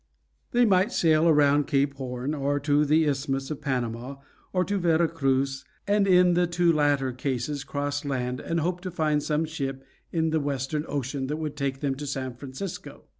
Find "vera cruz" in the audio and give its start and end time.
4.79-5.63